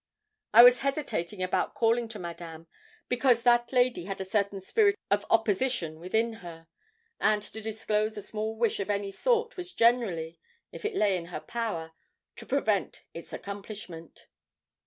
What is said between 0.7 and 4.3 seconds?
hesitating about calling to Madame, because that lady had a